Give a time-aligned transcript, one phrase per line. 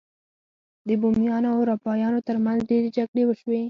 [0.87, 3.59] د بومیانو او اروپایانو ترمنځ ډیرې جګړې وشوې.